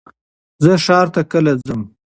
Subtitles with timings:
[0.63, 1.81] زه ښار ته کله ځم؟